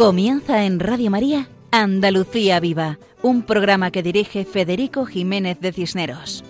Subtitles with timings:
[0.00, 6.42] Comienza en Radio María Andalucía Viva, un programa que dirige Federico Jiménez de Cisneros.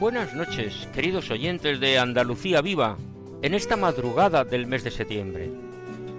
[0.00, 2.96] Buenas noches, queridos oyentes de Andalucía Viva,
[3.42, 5.52] en esta madrugada del mes de septiembre.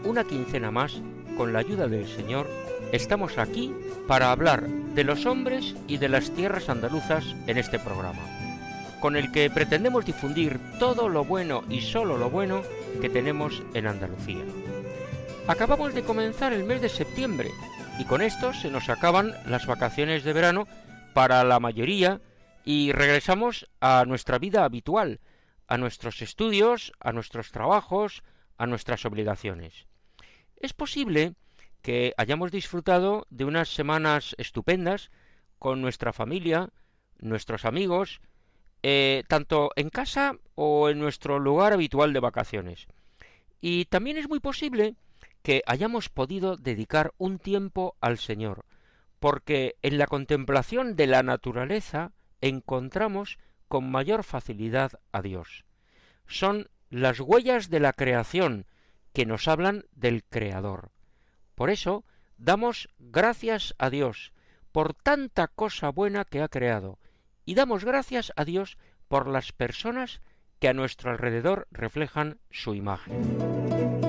[0.06, 1.02] Una quincena más,
[1.36, 2.48] con la ayuda del Señor,
[2.94, 3.74] estamos aquí
[4.08, 8.24] para hablar de los hombres y de las tierras andaluzas en este programa,
[9.02, 12.62] con el que pretendemos difundir todo lo bueno y solo lo bueno
[13.02, 14.46] que tenemos en Andalucía.
[15.48, 17.52] Acabamos de comenzar el mes de septiembre
[17.98, 20.68] y con esto se nos acaban las vacaciones de verano
[21.14, 22.20] para la mayoría
[22.66, 25.22] y regresamos a nuestra vida habitual,
[25.68, 28.24] a nuestros estudios, a nuestros trabajos,
[28.58, 29.88] a nuestras obligaciones.
[30.58, 31.34] Es posible
[31.82, 35.12] que hayamos disfrutado de unas semanas estupendas
[35.60, 36.70] con nuestra familia,
[37.20, 38.20] nuestros amigos,
[38.84, 42.88] eh, tanto en casa o en nuestro lugar habitual de vacaciones.
[43.62, 44.96] Y también es muy posible
[45.48, 48.66] que hayamos podido dedicar un tiempo al Señor,
[49.18, 55.64] porque en la contemplación de la naturaleza encontramos con mayor facilidad a Dios.
[56.26, 58.66] Son las huellas de la creación
[59.14, 60.92] que nos hablan del Creador.
[61.56, 62.04] Por eso
[62.38, 64.34] damos gracias a Dios
[64.74, 67.00] por tanta cosa buena que ha creado,
[67.46, 70.20] y damos gracias a Dios por las personas
[70.60, 74.07] que a nuestro alrededor reflejan su imagen.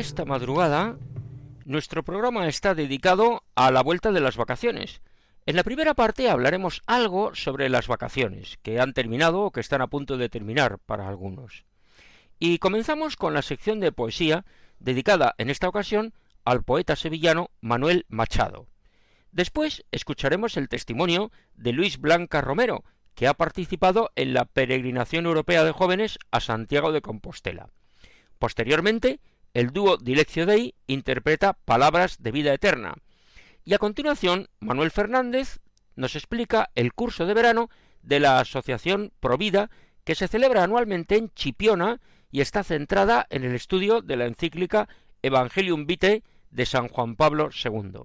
[0.00, 0.96] Esta madrugada
[1.64, 5.02] nuestro programa está dedicado a la vuelta de las vacaciones.
[5.46, 9.82] En la primera parte hablaremos algo sobre las vacaciones, que han terminado o que están
[9.82, 11.64] a punto de terminar para algunos.
[12.38, 14.44] Y comenzamos con la sección de poesía
[14.78, 18.66] dedicada en esta ocasión al poeta sevillano Manuel Machado.
[19.32, 25.64] Después escucharemos el testimonio de Luis Blanca Romero, que ha participado en la peregrinación europea
[25.64, 27.68] de jóvenes a Santiago de Compostela.
[28.38, 29.20] Posteriormente,
[29.54, 32.94] el dúo Dileccio Dei interpreta Palabras de vida eterna.
[33.64, 35.60] Y a continuación, Manuel Fernández
[35.96, 37.68] nos explica el curso de verano
[38.02, 39.70] de la Asociación Provida
[40.04, 42.00] que se celebra anualmente en Chipiona
[42.32, 44.88] y está centrada en el estudio de la encíclica
[45.22, 48.02] Evangelium Vitae de San Juan Pablo II.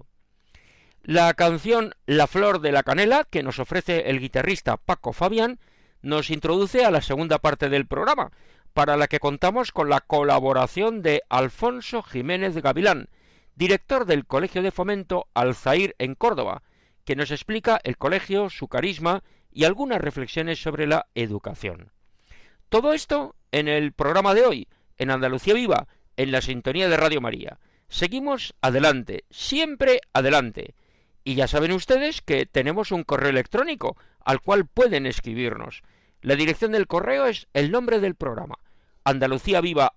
[1.08, 5.60] La canción La Flor de la Canela, que nos ofrece el guitarrista Paco Fabián,
[6.02, 8.32] nos introduce a la segunda parte del programa,
[8.72, 13.08] para la que contamos con la colaboración de Alfonso Jiménez Gavilán,
[13.54, 16.64] director del Colegio de Fomento Alzair en Córdoba,
[17.04, 19.22] que nos explica el colegio, su carisma
[19.52, 21.92] y algunas reflexiones sobre la educación.
[22.68, 24.68] Todo esto en el programa de hoy,
[24.98, 27.60] en Andalucía Viva, en la sintonía de Radio María.
[27.88, 30.74] Seguimos adelante, siempre adelante.
[31.26, 35.82] Y ya saben ustedes que tenemos un correo electrónico al cual pueden escribirnos.
[36.22, 38.60] La dirección del correo es el nombre del programa,
[39.02, 39.92] andaluciaviva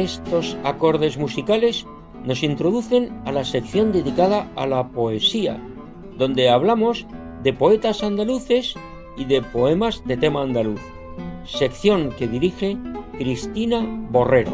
[0.00, 1.84] Estos acordes musicales
[2.24, 5.62] nos introducen a la sección dedicada a la poesía,
[6.16, 7.06] donde hablamos
[7.42, 8.74] de poetas andaluces
[9.18, 10.80] y de poemas de tema andaluz,
[11.44, 12.78] sección que dirige
[13.18, 14.52] Cristina Borrero.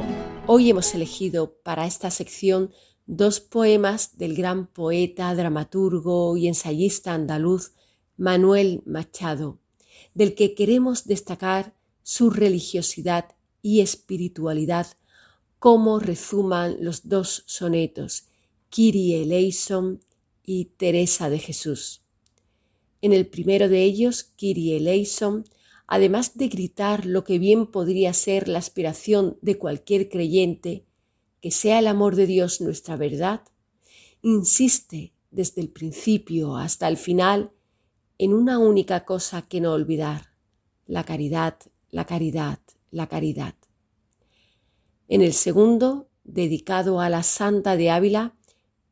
[0.49, 2.73] Hoy hemos elegido para esta sección
[3.07, 7.76] dos poemas del gran poeta, dramaturgo y ensayista andaluz
[8.17, 9.59] Manuel Machado,
[10.15, 14.87] del que queremos destacar su religiosidad y espiritualidad
[15.59, 18.27] como rezuman los dos sonetos,
[18.71, 20.01] Kyrie eleison
[20.45, 22.03] y Teresa de Jesús.
[23.03, 25.45] En el primero de ellos, Kyrie eleison,
[25.87, 30.85] además de gritar lo que bien podría ser la aspiración de cualquier creyente,
[31.41, 33.43] que sea el amor de Dios nuestra verdad,
[34.23, 37.53] insiste desde el principio hasta el final
[38.19, 40.33] en una única cosa que no olvidar,
[40.87, 41.59] la caridad,
[41.91, 42.61] la caridad,
[42.91, 43.55] la caridad.
[45.09, 48.35] En el segundo, dedicado a la Santa de Ávila,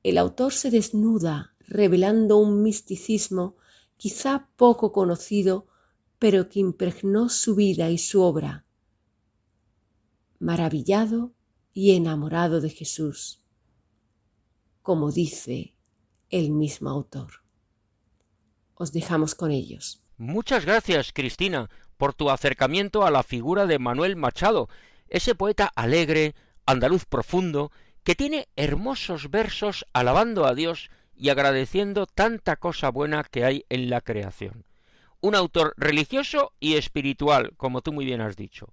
[0.03, 3.57] el autor se desnuda revelando un misticismo
[3.97, 5.67] quizá poco conocido,
[6.19, 8.67] pero que impregnó su vida y su obra.
[10.39, 11.33] Maravillado
[11.73, 13.41] y enamorado de Jesús.
[14.83, 15.75] como dice
[16.29, 17.44] el mismo autor.
[18.75, 20.03] Os dejamos con ellos.
[20.17, 24.69] Muchas gracias, Cristina, por tu acercamiento a la figura de Manuel Machado,
[25.09, 26.35] ese poeta alegre,
[26.67, 27.71] andaluz profundo,
[28.03, 33.91] que tiene hermosos versos alabando a Dios y agradeciendo tanta cosa buena que hay en
[33.91, 34.65] la creación.
[35.21, 38.73] Un autor religioso y espiritual, como tú muy bien has dicho.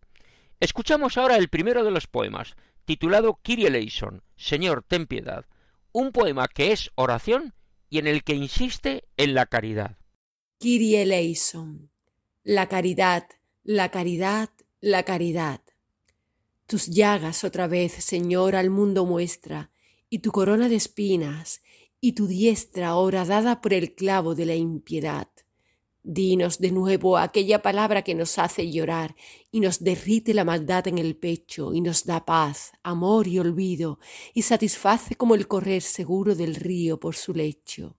[0.60, 2.56] Escuchamos ahora el primero de los poemas,
[2.86, 5.46] titulado Kyrie eleison, Señor, ten piedad,
[5.92, 7.54] un poema que es oración
[7.92, 9.98] y en el que insiste en la caridad.
[10.60, 11.92] Kyrie eleison,
[12.42, 13.28] la caridad,
[13.64, 14.50] la caridad,
[14.80, 15.62] la caridad.
[16.68, 19.72] Tus llagas otra vez, Señor, al mundo muestra,
[20.10, 21.62] y tu corona de espinas,
[22.00, 25.28] y tu diestra horadada por el clavo de la impiedad.
[26.04, 29.16] Dinos de nuevo aquella palabra que nos hace llorar
[29.52, 34.00] y nos derrite la maldad en el pecho y nos da paz, amor y olvido
[34.34, 37.98] y satisface como el correr seguro del río por su lecho.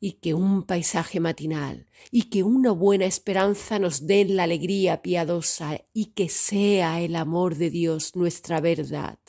[0.00, 5.80] Y que un paisaje matinal y que una buena esperanza nos den la alegría piadosa
[5.92, 9.20] y que sea el amor de Dios nuestra verdad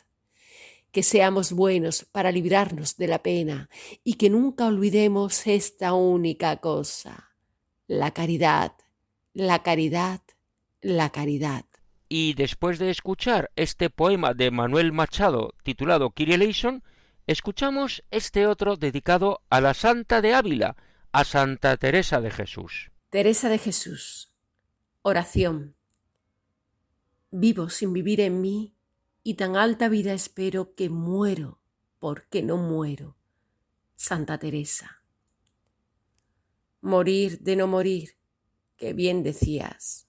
[0.92, 3.68] que seamos buenos para librarnos de la pena
[4.04, 7.33] y que nunca olvidemos esta única cosa,
[7.94, 8.74] la caridad,
[9.34, 10.22] la caridad,
[10.82, 11.66] la caridad.
[12.10, 16.82] Y después de escuchar este poema de Manuel Machado titulado Kyrie
[17.28, 20.76] escuchamos este otro dedicado a la Santa de Ávila,
[21.12, 22.92] a Santa Teresa de Jesús.
[23.10, 24.32] Teresa de Jesús.
[25.04, 25.76] Oración.
[27.30, 28.74] Vivo sin vivir en mí
[29.22, 31.60] y tan alta vida espero que muero
[32.00, 33.16] porque no muero.
[33.96, 35.03] Santa Teresa.
[36.86, 38.18] Morir de no morir,
[38.76, 40.06] que bien decías.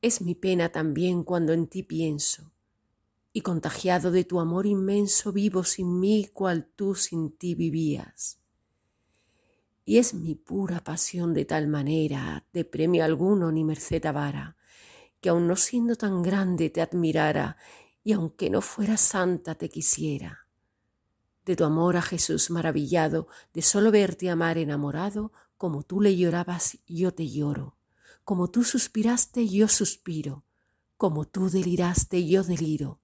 [0.00, 2.52] Es mi pena también cuando en ti pienso,
[3.32, 8.38] y contagiado de tu amor inmenso vivo sin mí cual tú sin ti vivías.
[9.84, 14.56] Y es mi pura pasión de tal manera, de premio alguno ni merced avara,
[15.20, 17.56] que aun no siendo tan grande te admirara
[18.04, 20.46] y aunque no fuera santa te quisiera.
[21.44, 26.78] De tu amor a Jesús maravillado, de solo verte amar enamorado, como tú le llorabas,
[26.86, 27.76] yo te lloro,
[28.24, 30.42] como tú suspiraste, yo suspiro,
[30.96, 32.98] como tú deliraste, yo deliro,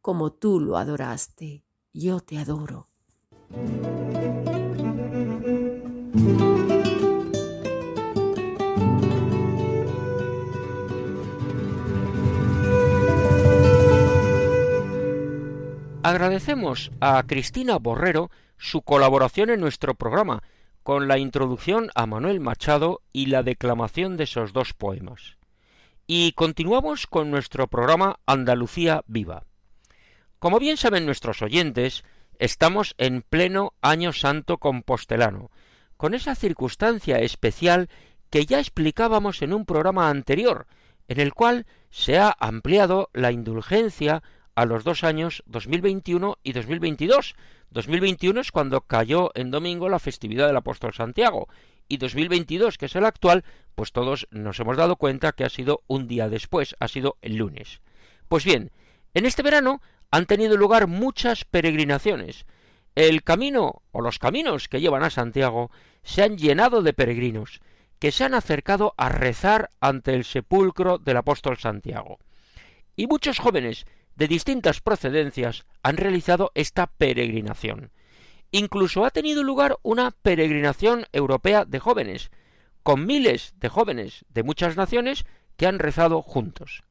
[0.00, 1.62] como tú lo adoraste,
[1.92, 2.88] yo te adoro.
[16.02, 20.42] Agradecemos a Cristina Borrero su colaboración en nuestro programa,
[20.82, 25.36] con la introducción a Manuel Machado y la declamación de esos dos poemas.
[26.06, 29.44] Y continuamos con nuestro programa Andalucía Viva.
[30.38, 32.02] Como bien saben nuestros oyentes,
[32.38, 35.50] estamos en pleno Año Santo Compostelano,
[35.96, 37.88] con esa circunstancia especial
[38.30, 40.66] que ya explicábamos en un programa anterior,
[41.08, 44.22] en el cual se ha ampliado la indulgencia
[44.60, 47.34] a los dos años 2021 y 2022.
[47.70, 51.48] 2021 es cuando cayó en domingo la festividad del apóstol Santiago
[51.88, 53.42] y 2022, que es el actual,
[53.74, 57.36] pues todos nos hemos dado cuenta que ha sido un día después, ha sido el
[57.36, 57.80] lunes.
[58.28, 58.70] Pues bien,
[59.14, 62.44] en este verano han tenido lugar muchas peregrinaciones.
[62.94, 65.70] El camino o los caminos que llevan a Santiago
[66.02, 67.62] se han llenado de peregrinos
[67.98, 72.18] que se han acercado a rezar ante el sepulcro del apóstol Santiago.
[72.94, 73.86] Y muchos jóvenes
[74.20, 77.90] de distintas procedencias han realizado esta peregrinación.
[78.50, 82.30] Incluso ha tenido lugar una peregrinación europea de jóvenes,
[82.82, 85.24] con miles de jóvenes de muchas naciones
[85.56, 86.82] que han rezado juntos.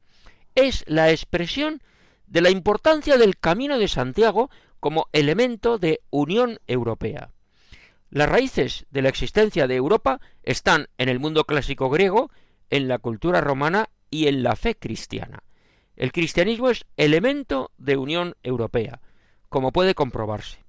[0.56, 1.82] Es la expresión
[2.26, 7.30] de la importancia del Camino de Santiago como elemento de Unión Europea.
[8.10, 12.32] Las raíces de la existencia de Europa están en el mundo clásico griego,
[12.70, 15.44] en la cultura romana y en la fe cristiana.
[16.00, 19.02] El cristianismo es elemento de Unión Europea,
[19.50, 20.64] como puede comprobarse.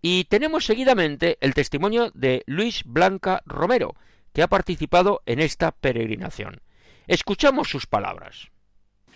[0.00, 3.96] Y tenemos seguidamente el testimonio de Luis Blanca Romero,
[4.32, 6.60] que ha participado en esta peregrinación.
[7.08, 8.52] Escuchamos sus palabras.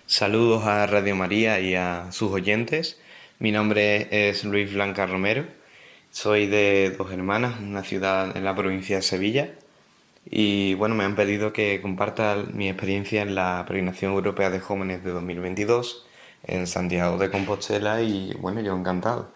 [0.06, 3.00] Saludos a Radio María y a sus oyentes.
[3.38, 5.46] Mi nombre es Luis Blanca Romero.
[6.10, 9.54] Soy de Dos Hermanas, una ciudad en la provincia de Sevilla.
[10.28, 15.04] Y bueno, me han pedido que comparta mi experiencia en la peregrinación europea de jóvenes
[15.04, 16.04] de 2022
[16.44, 19.30] en Santiago de Compostela y bueno, yo encantado.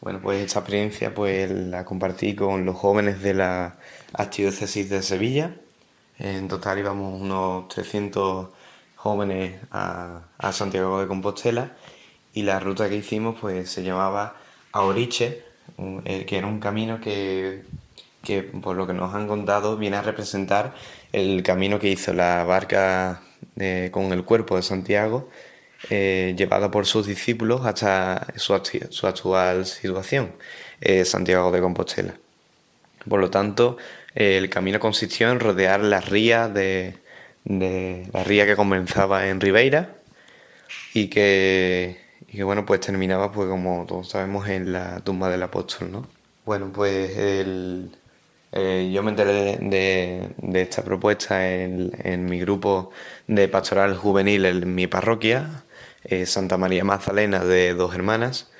[0.00, 3.76] Bueno, pues esta experiencia pues la compartí con los jóvenes de la
[4.12, 5.56] Archidiócesis de Sevilla.
[6.18, 8.48] En total íbamos unos 300
[8.96, 10.22] jóvenes a,
[10.52, 11.72] Santiago de Compostela
[12.32, 14.36] y la ruta que hicimos pues se llamaba
[14.72, 15.44] Aoriche,
[15.76, 17.64] que era un camino que,
[18.26, 20.74] que, por lo que nos han contado, viene a representar
[21.12, 23.22] el camino que hizo la barca
[23.90, 25.30] con el cuerpo de Santiago,
[25.90, 30.32] eh, llevada por sus discípulos hasta su, actual situación,
[30.80, 32.14] eh, Santiago de Compostela.
[33.08, 33.76] Por lo tanto,
[34.14, 36.96] el camino consistió en rodear la ría de,
[37.44, 39.96] la ría que comenzaba en Ribeira
[40.94, 42.00] y que,
[42.42, 46.06] bueno pues terminaba pues como todos sabemos en la tumba del apóstol, ¿no?
[46.44, 47.16] Bueno pues
[48.56, 52.90] eh, yo me enteré de, esta propuesta en, mi grupo
[53.26, 55.64] de pastoral juvenil en mi parroquia,
[56.04, 58.50] eh, Santa María Magdalena de Dos Hermanas,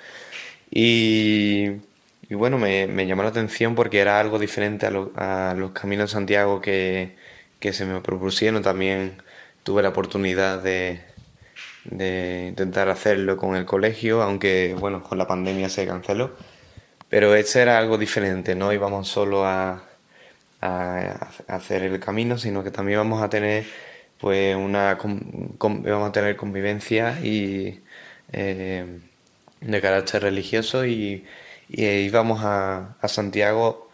[0.70, 6.60] y bueno, me, llamó la atención porque era algo diferente a, los caminos de Santiago
[6.60, 7.14] que,
[7.72, 8.62] se me propusieron.
[8.62, 9.22] También
[9.62, 11.00] tuve la oportunidad de,
[12.48, 16.32] intentar hacerlo con el colegio, aunque bueno, con la pandemia se canceló.
[17.08, 19.85] Pero este era algo diferente, no íbamos solo a,
[20.60, 23.64] hacer el camino, sino que también vamos a tener
[24.18, 24.98] pues una
[25.58, 27.82] vamos a tener convivencia y
[28.32, 29.00] eh,
[29.60, 31.24] de carácter religioso y
[31.68, 33.90] y íbamos a, a Santiago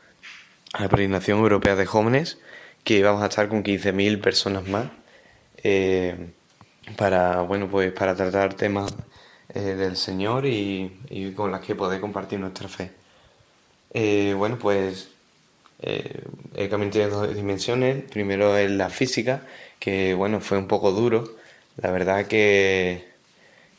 [0.73, 2.39] a la Peregrinación Europea de Jóvenes,
[2.85, 4.87] que íbamos a estar con 15.000 personas más
[5.63, 6.33] eh,
[6.97, 8.95] para, bueno, pues para tratar temas
[9.55, 12.91] eh, del Señor y, con las que poder compartir nuestra fe.
[14.35, 15.11] Bueno, pues
[15.83, 18.05] el camino tiene dos dimensiones.
[18.11, 19.43] Primero es la física,
[19.79, 21.25] que bueno, fue un poco duro.
[21.77, 23.09] La verdad que,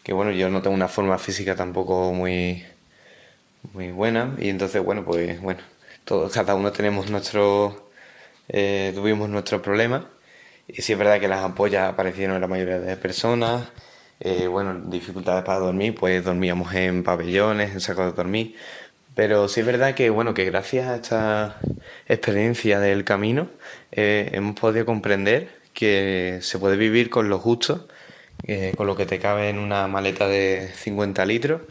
[0.04, 2.64] que bueno, yo no tengo una forma física tampoco muy,
[3.72, 5.62] muy buena y entonces bueno pues bueno
[6.04, 7.90] todos cada uno tenemos nuestro
[8.50, 10.04] eh, tuvimos nuestros problemas
[10.68, 13.70] y sí es verdad que las ampollas aparecieron en la mayoría de personas
[14.20, 18.56] eh, bueno dificultades para dormir pues dormíamos en pabellones en sacos de dormir
[19.16, 21.58] pero sí es verdad que bueno que gracias a esta
[22.08, 23.50] experiencia del camino
[23.92, 27.88] eh, hemos podido comprender que se puede vivir con lo justo
[28.76, 31.62] con lo que te cabe en una maleta de 50 litros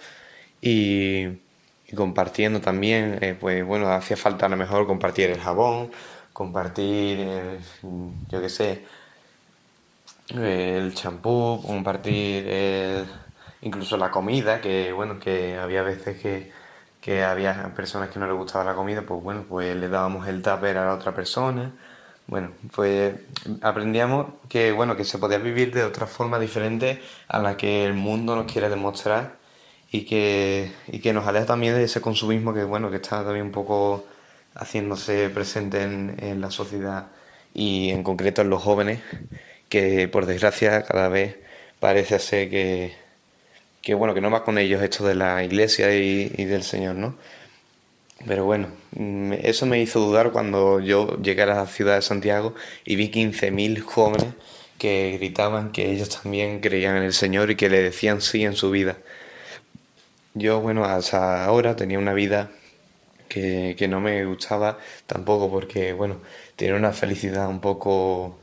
[0.62, 1.26] y
[1.94, 5.90] compartiendo también, eh, pues bueno, hacía falta a lo mejor compartir el jabón,
[6.32, 7.58] compartir, eh,
[8.30, 8.84] yo qué sé,
[10.30, 12.46] el champú, compartir
[13.61, 16.52] incluso la comida, que bueno, que había veces que,
[17.02, 20.40] que había personas que no les gustaba la comida, pues bueno, pues le dábamos el
[20.40, 21.73] tupper a la otra persona.
[22.28, 23.14] Bueno, pues
[23.62, 27.94] aprendíamos que bueno, que se podía vivir de otra forma diferente a la que el
[27.94, 29.37] mundo nos quiere demostrar
[29.90, 33.47] y que, y que nos aleja también de ese consumismo que, bueno, que está también
[33.47, 34.06] un poco
[34.54, 37.09] haciéndose presente en, en la sociedad
[37.52, 39.00] y en concreto en los jóvenes,
[39.68, 41.38] que por desgracia cada vez
[41.80, 43.01] parece ser que,
[43.83, 47.17] que bueno, que no va con ellos esto de la iglesia y, del Señor, ¿no?
[48.27, 52.55] Pero bueno, mm, eso me hizo dudar cuando yo llegué a la ciudad de Santiago
[52.85, 54.35] y vi 15.000 jóvenes
[54.79, 58.55] que gritaban que ellos también creían en el Señor y que le decían sí en
[58.57, 58.99] su vida.
[60.35, 62.51] Yo, bueno, hasta ahora tenía una vida
[63.29, 66.17] que, no me gustaba tampoco porque, bueno,
[66.57, 68.39] tenía una felicidad un poco,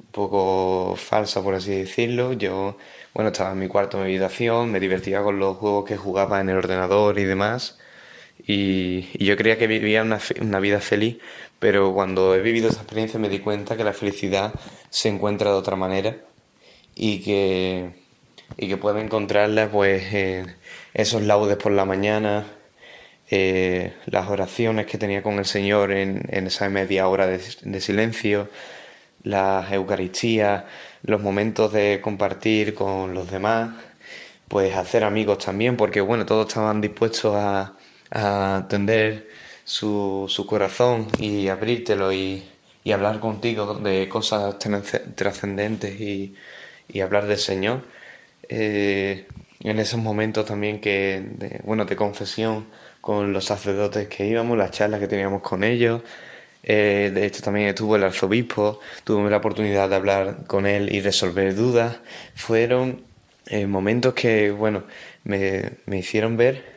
[0.00, 2.32] un poco falsa, por así decirlo.
[2.34, 2.76] Yo,
[3.14, 6.50] bueno, estaba en mi cuarto de habitación, me divertía con los juegos que jugaba en
[6.50, 7.78] el ordenador y demás.
[8.46, 11.18] Y, yo creía que vivía una, una, vida feliz,
[11.58, 14.52] pero cuando he vivido esa experiencia me di cuenta que la felicidad
[14.90, 16.16] se encuentra de otra manera
[16.94, 17.92] y que,
[18.56, 20.56] y que puedo encontrarla pues en
[20.94, 22.46] esos laudes por la mañana,
[23.30, 28.48] eh, las oraciones que tenía con el Señor en, esa media hora de, silencio,
[29.22, 30.64] las Eucaristías,
[31.04, 33.70] los momentos de compartir con los demás,
[34.48, 37.74] pues hacer amigos también, porque bueno, todos estaban dispuestos a,
[38.10, 39.28] atender
[39.64, 42.44] su, su, corazón y abrírtelo y,
[42.84, 44.56] y, hablar contigo de cosas
[45.16, 46.34] trascendentes y,
[46.88, 47.82] y hablar del Señor.
[48.48, 49.26] Eh,
[49.60, 52.66] en esos momentos también que, de, bueno, de confesión
[53.00, 56.02] con los sacerdotes que íbamos, las charlas que teníamos con ellos.
[56.64, 61.00] Eh, de hecho, también estuvo el arzobispo, tuve la oportunidad de hablar con él y
[61.00, 61.98] resolver dudas.
[62.34, 63.04] Fueron
[63.46, 64.84] eh, momentos que, bueno,
[65.24, 66.74] me, me hicieron ver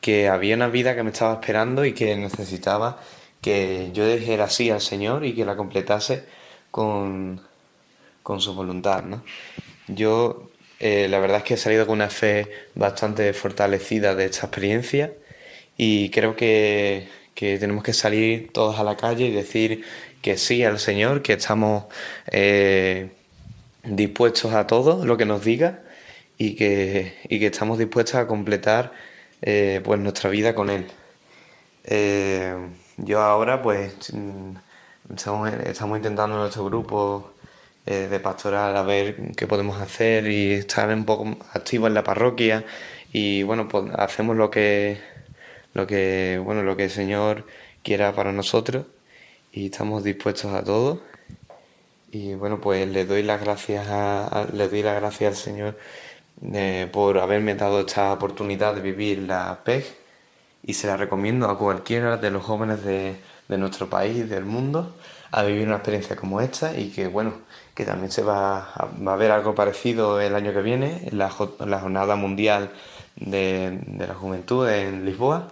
[0.00, 3.00] que había una vida que me estaba esperando y que necesitaba
[3.40, 6.24] que yo dijera sí al Señor y que la completase
[6.70, 7.40] con,
[8.22, 9.22] con su voluntad, ¿no?
[9.86, 14.46] Yo eh, la verdad es que he salido con una fe bastante fortalecida de esta
[14.46, 15.12] experiencia
[15.76, 19.84] y creo que, tenemos que salir todos a la calle y decir
[20.22, 21.84] que sí al Señor, que estamos
[22.30, 23.10] eh,
[23.82, 25.80] dispuestos a todo lo que nos diga
[26.38, 28.92] y que, y que estamos dispuestos a completar
[29.42, 30.86] eh, pues nuestra vida con Él.
[31.84, 32.54] Eh,
[32.96, 34.56] yo ahora pues mm,
[35.14, 37.32] estamos, estamos intentando en nuestro grupo
[37.84, 42.64] de pastoral a ver qué podemos hacer y estar un poco activos en la parroquia
[43.12, 44.98] y bueno pues hacemos lo que
[45.74, 47.44] lo que bueno lo que el Señor
[47.82, 48.86] quiera para nosotros
[49.52, 51.00] y estamos dispuestos a todo.
[52.10, 53.86] Y bueno pues le doy las gracias
[54.52, 55.78] le doy las gracias al Señor
[56.52, 59.84] eh, por haberme dado esta oportunidad de vivir la PEG
[60.62, 63.16] y se la recomiendo a cualquiera de los jóvenes de,
[63.48, 64.94] de nuestro país del mundo
[65.30, 67.32] a vivir una experiencia como esta y que bueno
[67.74, 71.32] que también se va a, ver algo parecido el año que viene en la,
[71.66, 72.70] la jornada mundial
[73.16, 75.48] de, de, la juventud en Lisboa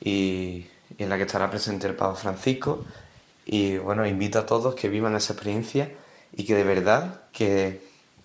[0.00, 0.66] y,
[0.98, 2.84] en la que estará presente el Papa Francisco
[3.44, 5.92] y bueno invito a todos que vivan esa experiencia
[6.32, 7.80] y que de verdad que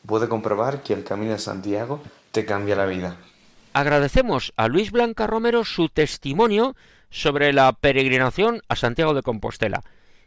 [0.05, 2.01] puede comprobar que el camino de Santiago
[2.31, 3.17] te cambia la vida.
[3.73, 6.75] Agradecemos a Luis Blanca Romero su testimonio
[7.09, 9.83] sobre la peregrinación a Santiago de Compostela.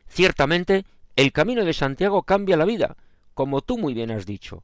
[0.09, 0.85] Ciertamente,
[1.17, 2.97] el camino de Santiago cambia la vida,
[3.35, 4.63] como tú muy bien has dicho.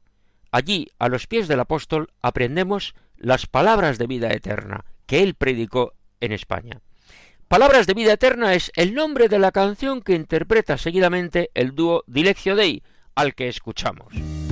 [0.51, 5.93] Allí, a los pies del apóstol, aprendemos las palabras de vida eterna que él predicó
[6.23, 6.81] en España.
[7.47, 12.03] Palabras de vida eterna es el nombre de la canción que interpreta seguidamente el dúo
[12.07, 12.81] Dileccio Dei,
[13.13, 14.42] al que escuchamos.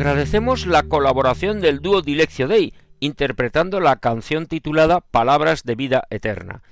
[0.00, 6.62] Agradecemos la colaboración del dúo Dileccio Dei, interpretando la canción titulada Palabras de vida eterna.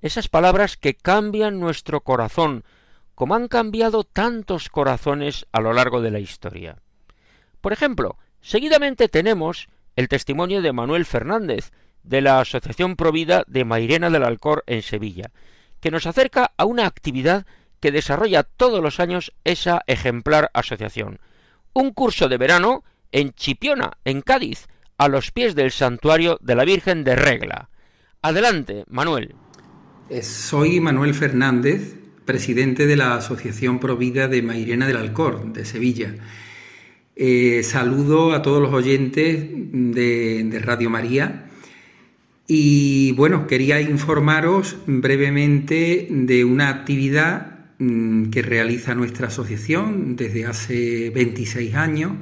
[0.00, 2.64] Esas palabras que cambian nuestro corazón,
[3.14, 6.78] como han cambiado tantos corazones a lo largo de la historia.
[7.60, 11.70] Por ejemplo, seguidamente tenemos el testimonio de Manuel Fernández,
[12.02, 15.30] de la Asociación Provida de Mairena del Alcor en Sevilla,
[15.78, 17.46] que nos acerca a una actividad
[17.78, 21.20] que desarrolla todos los años esa ejemplar asociación.
[21.74, 24.66] Un curso de verano en Chipiona, en Cádiz,
[24.98, 27.68] a los pies del santuario de la Virgen de Regla.
[28.20, 29.34] Adelante, Manuel.
[30.08, 36.14] Eh, soy Manuel Fernández, presidente de la Asociación Provida de Mairena del Alcor, de Sevilla.
[37.14, 41.50] Eh, saludo a todos los oyentes de, Radio María
[42.46, 47.51] y bueno, quería informaros brevemente de una actividad
[48.30, 52.12] que realiza nuestra asociación desde hace 26 años,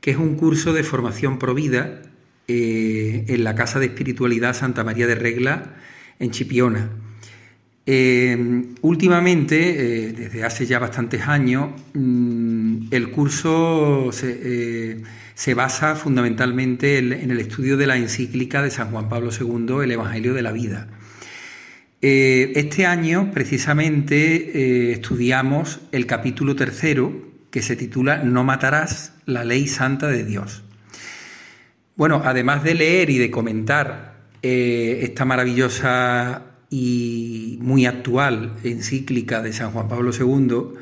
[0.00, 2.02] que es un curso de formación provida
[2.48, 5.76] eh, en la Casa de Espiritualidad Santa María de Regla
[6.18, 6.90] en Chipiona.
[7.86, 17.30] Eh, últimamente, eh, desde hace ya bastantes años, mm, el curso se, basa fundamentalmente en,
[17.30, 20.88] el estudio de la encíclica de San Juan Pablo II, el Evangelio de la Vida.
[22.02, 30.08] Este año, precisamente, estudiamos el capítulo tercero, que se titula No matarás, la ley santa
[30.08, 30.64] de Dios.
[31.94, 39.52] Bueno, además de leer y de comentar eh, esta maravillosa y muy actual encíclica de
[39.52, 40.80] San Juan Pablo II,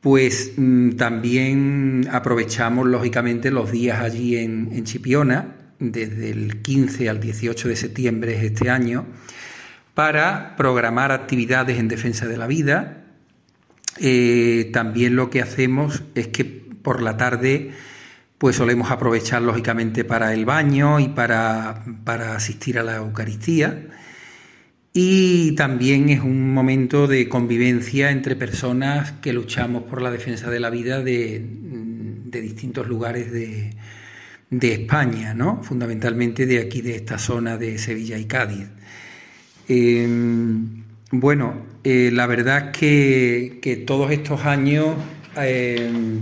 [0.00, 7.68] pues mm, también aprovechamos lógicamente los días allí en, Chipiona, desde el 15 al 18
[7.68, 9.06] de septiembre de este año,
[9.98, 13.02] para programar actividades en defensa de la vida.
[13.98, 17.72] Eh, también lo que hacemos es que por la tarde
[18.38, 21.82] pues solemos aprovechar lógicamente para el baño y para,
[22.36, 23.88] asistir a la Eucaristía.
[24.92, 30.60] Y también es un momento de convivencia entre personas que luchamos por la defensa de
[30.60, 31.44] la vida de,
[32.24, 33.74] distintos lugares de,
[34.48, 35.60] España, ¿no?
[35.64, 38.77] fundamentalmente de aquí, de esta zona de Sevilla y Cádiz.
[39.68, 41.54] Em, bueno,
[41.84, 44.96] eh, la verdad es que, todos estos años
[45.36, 46.20] em,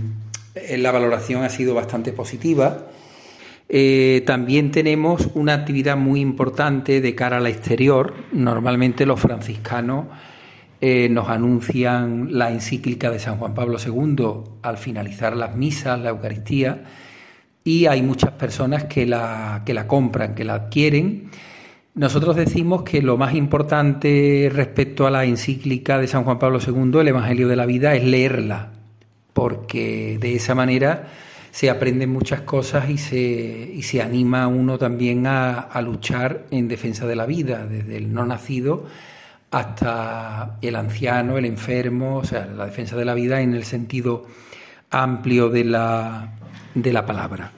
[0.55, 2.87] eh, la valoración ha sido bastante positiva.
[3.69, 8.13] Eh, también tenemos una actividad muy importante de cara al exterior.
[8.31, 10.05] Normalmente los franciscanos
[10.79, 16.83] nos anuncian la encíclica de San Juan Pablo II al finalizar las misas, la Eucaristía,
[17.63, 21.31] y hay muchas personas que la, que la compran, que la adquieren.
[21.97, 26.99] Nosotros decimos que lo más importante respecto a la encíclica de San Juan Pablo II,
[26.99, 28.69] el Evangelio de la Vida, es leerla,
[29.33, 31.07] porque de esa manera
[31.49, 37.07] se aprenden muchas cosas y se, y se anima uno también a, luchar en defensa
[37.07, 38.85] de la vida, desde el no nacido
[39.49, 44.27] hasta el anciano, el enfermo, o sea, la defensa de la vida en el sentido
[44.91, 46.35] amplio de la,
[46.75, 47.53] de la palabra.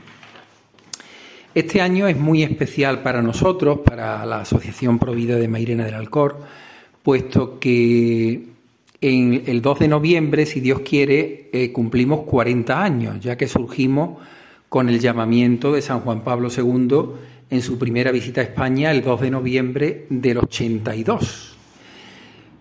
[1.59, 6.39] Este año es muy especial para nosotros, para la Asociación Provida de Mairena del Alcor,
[7.03, 8.45] puesto que
[9.01, 14.21] el 2 de noviembre, si Dios quiere, eh, cumplimos 40 años, ya que surgimos
[14.69, 16.97] con el llamamiento de San Juan Pablo II
[17.49, 21.57] en su primera visita a España el 2 de noviembre del 82.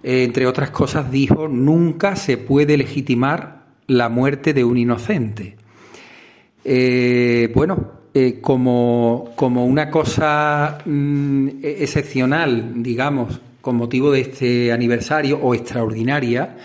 [0.02, 5.54] Eh, entre otras cosas dijo, nunca se puede legitimar la muerte de un inocente.
[6.64, 7.97] Eh, bueno,
[8.40, 16.56] como, como, una cosa mm, excepcional, digamos, con motivo de este aniversario o extraordinaria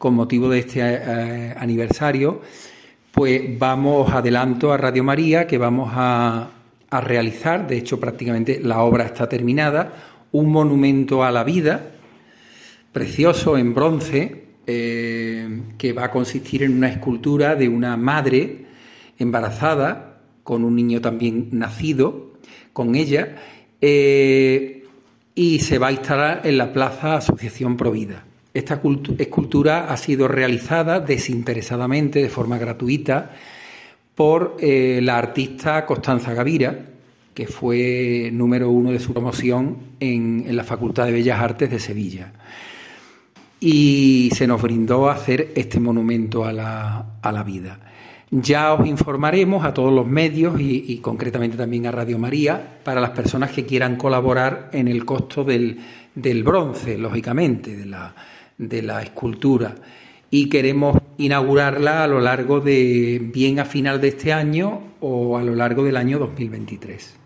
[0.00, 2.40] con motivo de este eh, aniversario,
[3.12, 6.50] pues vamos adelanto a Radio María que vamos a,
[6.90, 9.92] realizar, de hecho prácticamente la obra está terminada,
[10.32, 11.92] un monumento a la vida
[12.92, 18.64] precioso en bronce eh, que va a consistir en una escultura de una madre
[19.18, 20.09] embarazada
[20.42, 22.32] con un niño también nacido
[22.72, 23.36] con ella.
[23.80, 24.80] Eh,
[25.34, 28.24] y se va a instalar en la Plaza Asociación Provida.
[28.52, 28.80] Esta
[29.18, 33.30] escultura ha sido realizada desinteresadamente, de forma gratuita,
[34.14, 36.78] por eh, la artista Constanza Gavira,
[37.32, 42.32] que fue número uno de su promoción en, la Facultad de Bellas Artes de Sevilla.
[43.60, 47.89] Y se nos brindó hacer este monumento a la vida.
[48.32, 53.10] Ya os informaremos a todos los medios y, concretamente también a Radio María para las
[53.10, 55.80] personas que quieran colaborar en el costo del,
[56.44, 58.14] bronce, lógicamente, de la,
[58.56, 59.74] de la escultura.
[60.30, 65.42] Y queremos inaugurarla a lo largo de, bien a final de este año o a
[65.42, 67.16] lo largo del año 2023.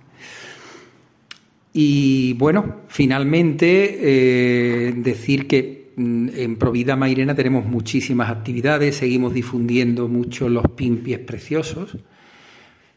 [1.74, 3.98] Y bueno, finalmente
[4.88, 11.96] eh, decir que en Provida Mairena tenemos muchísimas actividades, seguimos difundiendo mucho los pimpies preciosos,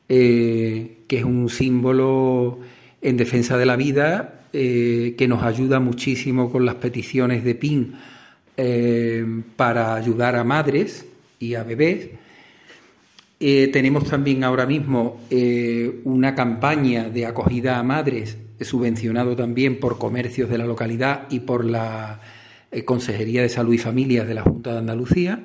[0.09, 2.59] eh, que es un símbolo
[3.01, 7.93] en defensa de la vida, eh, que nos ayuda muchísimo con las peticiones de PIN
[8.55, 11.05] eh, para ayudar a madres
[11.39, 12.09] y a bebés.
[13.39, 15.19] Tenemos también ahora mismo
[16.05, 21.63] una campaña de acogida a madres, subvencionado también por comercios de la localidad y por
[21.63, 22.19] la
[22.85, 25.43] Consejería de Salud y Familias de la Junta de Andalucía.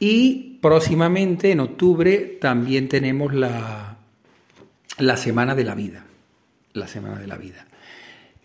[0.00, 3.98] Y próximamente, en octubre, también tenemos la,
[4.98, 6.04] la Semana de la Vida.
[6.72, 7.66] La Semana de la Vida.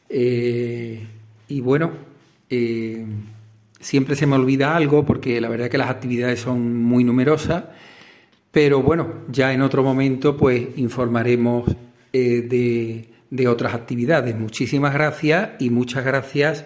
[0.09, 1.05] Eh,
[1.47, 1.91] y bueno,
[2.49, 3.05] eh,
[3.79, 7.65] siempre se me olvida algo porque la verdad es que las actividades son muy numerosas,
[8.51, 11.75] pero bueno, ya en otro momento pues informaremos
[12.13, 14.37] eh, de, de otras actividades.
[14.37, 16.65] Muchísimas gracias y muchas gracias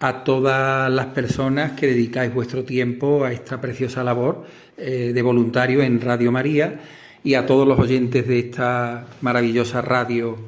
[0.00, 4.46] a todas las personas que dedicáis vuestro tiempo a esta preciosa labor
[4.78, 6.80] eh, de voluntario en Radio María
[7.22, 10.38] y a todos los oyentes de esta maravillosa radio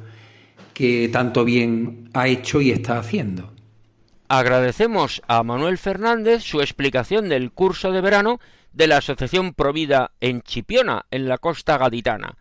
[0.73, 3.53] que tanto bien ha hecho y está haciendo.
[4.27, 8.39] Agradecemos a Manuel Fernández su explicación del curso de verano
[8.71, 12.37] de la Asociación Provida en Chipiona, en la costa gaditana.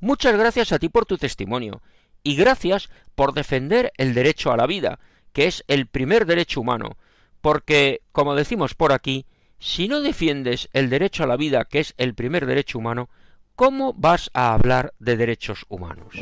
[0.00, 1.80] Muchas gracias a ti por tu testimonio
[2.24, 4.98] y gracias por defender el derecho a la vida,
[5.36, 6.96] que es el primer derecho humano,
[7.42, 9.26] porque, como decimos por aquí,
[9.58, 13.10] si no defiendes el derecho a la vida, que es el primer derecho humano,
[13.54, 16.14] ¿cómo vas a hablar de derechos humanos?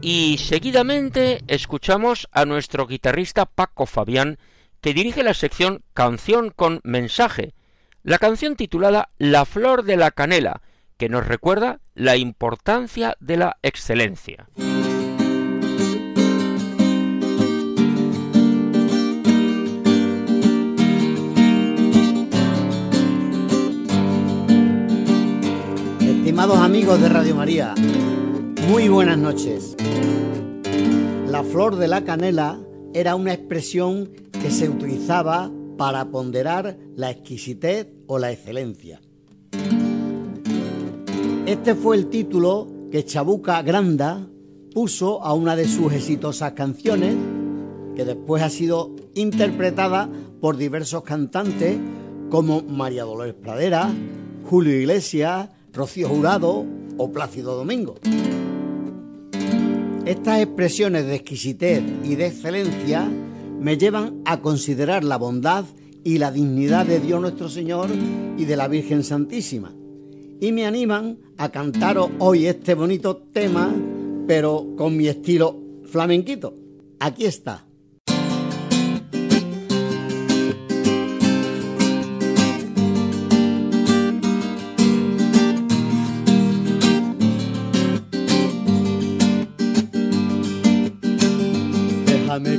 [0.00, 4.40] Y seguidamente escuchamos a nuestro guitarrista Paco Fabián
[4.80, 7.54] que dirige la sección Canción con mensaje,
[8.02, 10.62] la canción titulada La flor de la canela,
[10.96, 14.48] que nos recuerda la importancia de la excelencia.
[26.00, 27.74] Estimados amigos de Radio María,
[28.68, 29.76] muy buenas noches.
[31.26, 32.58] La flor de la canela
[32.92, 39.00] era una expresión que se utilizaba para ponderar la exquisitez o la excelencia.
[41.46, 44.26] Este fue el título que Chabuca Granda
[44.74, 47.14] puso a una de sus exitosas canciones,
[47.96, 50.08] que después ha sido interpretada
[50.40, 51.78] por diversos cantantes
[52.28, 53.90] como María Dolores Pradera,
[54.48, 56.64] Julio Iglesias, Rocío Jurado
[56.96, 57.96] o Plácido Domingo.
[60.06, 63.06] Estas expresiones de exquisitez y de excelencia
[63.60, 65.66] me llevan a considerar la bondad
[66.02, 67.90] y la dignidad de Dios nuestro Señor
[68.38, 69.74] y de la Virgen Santísima.
[70.40, 73.74] Y me animan a cantaros hoy este bonito tema,
[74.26, 76.56] pero con mi estilo flamenquito.
[76.98, 77.69] Aquí está.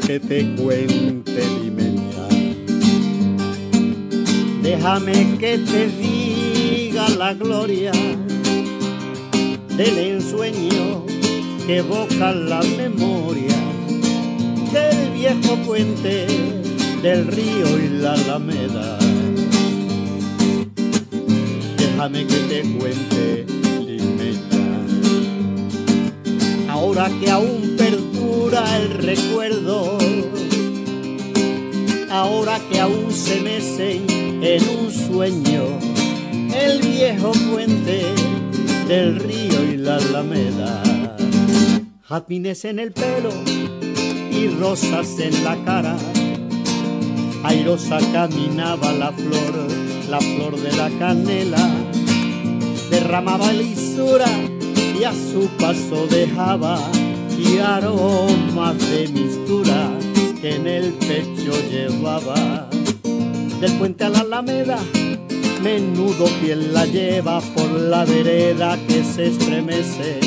[0.05, 2.27] Que te cuente, Limeña.
[4.61, 7.91] Déjame que te diga la gloria
[9.77, 11.05] del ensueño
[11.65, 13.59] que evoca la memoria
[14.73, 16.27] del viejo puente
[17.01, 18.97] del río y la alameda.
[21.77, 23.45] Déjame que te cuente,
[23.85, 24.41] Limeña.
[26.69, 27.60] Ahora que aún
[28.77, 29.97] el recuerdo,
[32.09, 34.05] ahora que aún se mecen
[34.43, 35.63] en un sueño
[36.53, 38.03] el viejo puente
[38.87, 40.83] del río y la alameda.
[42.07, 43.31] Jazmines en el pelo
[44.31, 45.97] y rosas en la cara,
[47.43, 49.67] airosa caminaba la flor,
[50.09, 51.69] la flor de la canela,
[52.89, 54.27] derramaba lisura
[54.99, 56.77] y a su paso dejaba
[57.43, 59.89] y aromas de mistura
[60.41, 62.69] que en el pecho llevaba.
[63.59, 64.79] Del puente a la alameda,
[65.61, 70.19] menudo piel la lleva por la vereda que se estremece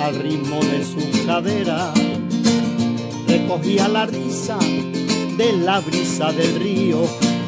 [0.00, 1.92] al ritmo de su cadera.
[3.26, 4.58] Recogía la risa
[5.36, 7.04] de la brisa del río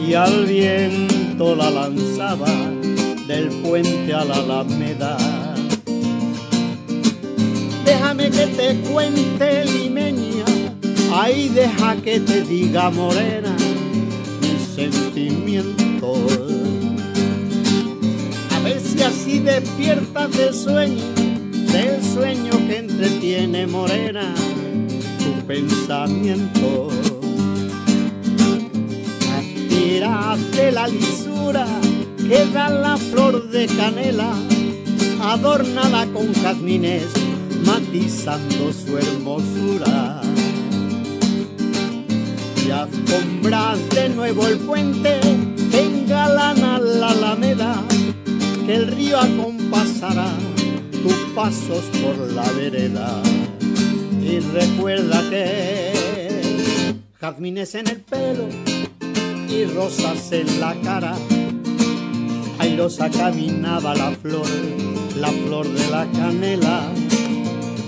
[0.07, 2.49] y al viento la lanzaba
[3.27, 5.30] del puente a la alameda
[8.15, 10.45] déjame que te cuente limeña,
[11.15, 13.55] ahí deja que te diga morena
[14.41, 16.19] mis sentimientos.
[18.51, 21.05] A ver si así despiertas del sueño,
[21.73, 24.35] del sueño que entretiene morena
[25.19, 26.89] tu pensamiento.
[29.39, 31.67] Aspira de la lisura
[32.29, 34.33] queda la flor de canela,
[35.23, 37.07] adornada con jazmines,
[37.65, 40.21] matizando su hermosura.
[42.67, 45.21] Y alfombra de nuevo el puente,
[45.73, 47.83] engalana la alameda,
[48.67, 50.33] que el río acompasará
[51.03, 53.23] tus pasos por la vereda.
[54.23, 55.93] Y recuerda que
[57.21, 58.49] jazmines en el pelo
[59.49, 61.15] y rosas en la cara.
[62.59, 64.47] Airosa caminaba la flor,
[65.17, 66.83] la flor de la canela,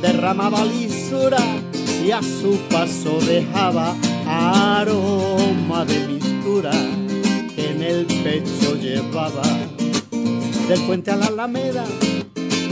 [0.02, 1.38] derramaba lisura
[2.04, 3.94] y a su paso dejaba
[4.26, 6.72] aroma de mistura
[7.54, 9.42] que en el pecho llevaba.
[10.68, 11.84] Del puente a la alameda,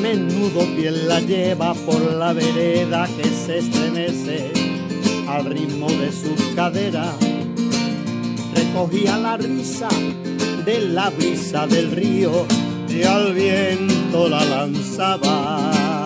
[0.03, 4.53] menudo piel la lleva por la vereda que se estremece
[5.29, 7.15] al ritmo de su cadera
[8.73, 9.89] recogía la risa
[10.65, 12.47] de la brisa del río
[12.89, 16.00] y al viento la lanzaba.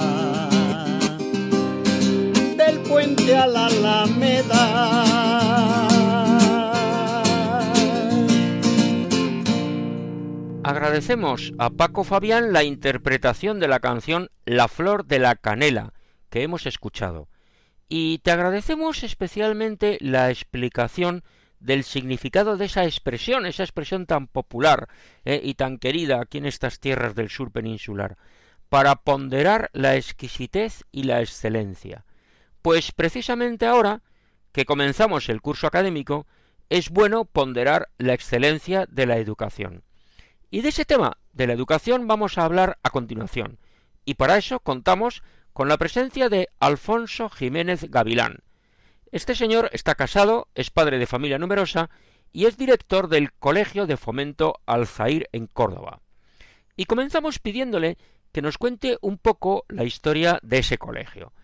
[2.89, 5.05] Puente a la alameda.
[10.63, 15.93] Agradecemos a Paco Fabián la interpretación de la canción La Flor de la Canela
[16.31, 17.29] que hemos escuchado.
[17.89, 21.23] Y te agradecemos especialmente la explicación
[21.61, 24.89] del significado de esa expresión, esa expresión tan popular
[25.25, 28.17] eh, y tan querida aquí en estas tierras del sur peninsular,
[28.69, 32.05] para ponderar la exquisitez y la excelencia.
[32.65, 34.01] Pues precisamente ahora
[34.53, 36.27] que comenzamos el curso académico,
[36.71, 39.83] es bueno ponderar la excelencia de la educación.
[40.51, 43.59] Y de ese tema de la educación vamos a hablar a continuación.
[44.07, 45.23] Y para eso contamos
[45.53, 48.39] con la presencia de Alfonso Jiménez Gavilán,
[49.13, 51.91] este señor está casado, es padre de familia numerosa
[52.33, 56.01] y es director del Colegio de Fomento Alzair en Córdoba.
[56.77, 57.99] Y comenzamos pidiéndole
[58.33, 61.35] que nos cuente un poco la historia de ese colegio.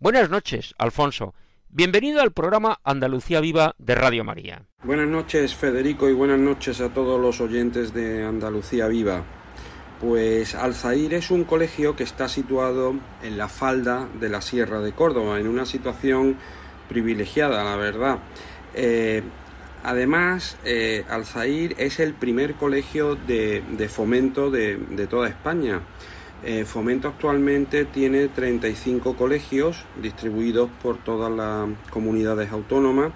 [0.00, 1.34] Buenas noches, Alfonso.
[1.70, 4.62] Bienvenido al programa Andalucía Viva de Radio María.
[4.84, 9.24] Buenas noches, Federico, y buenas noches a todos los oyentes de Andalucía Viva.
[10.00, 14.92] Pues Alzair es un colegio que está situado en la falda de la Sierra de
[14.92, 16.36] Córdoba, en una situación
[16.88, 18.18] privilegiada, la verdad.
[18.74, 19.24] Eh,
[19.82, 25.80] además, eh, Alzair es el primer colegio de, fomento de, toda España.
[26.44, 33.10] Eh, fomento actualmente tiene 35 colegios distribuidos por todas las comunidades autónomas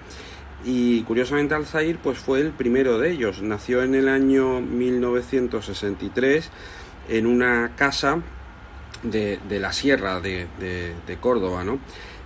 [0.65, 3.41] y curiosamente Alzair pues fue el primero de ellos.
[3.43, 6.51] Nació en el año 1963
[7.09, 8.19] en una casa
[9.03, 11.79] de, la sierra de, de Córdoba, ¿no?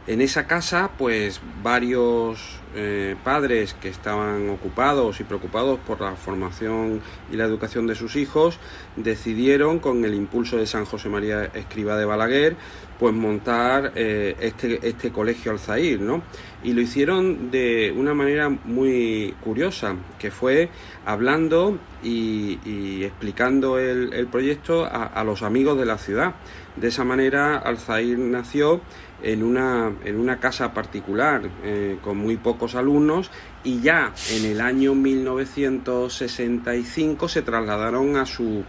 [0.07, 7.01] En esa casa, pues varios eh, padres que estaban ocupados y preocupados por la formación
[7.33, 8.59] y la educación de sus hijos
[8.97, 12.57] decidieron, con el impulso de San José María Escriba de Balaguer,
[12.99, 16.23] pues montar eh, este, este colegio Alzair, ¿no?
[16.63, 20.69] Y lo hicieron de una manera muy curiosa, que fue
[21.05, 26.35] hablando y, explicando el, proyecto a, los amigos de la ciudad.
[26.77, 28.81] De esa manera, Alzair nació
[29.23, 33.31] en una, en una casa particular eh, con muy pocos alumnos
[33.65, 38.63] y ya en el año 1965 se trasladaron a su